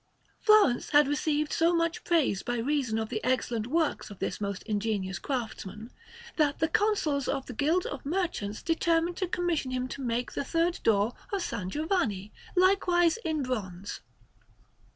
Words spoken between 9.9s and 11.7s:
make the third door of S.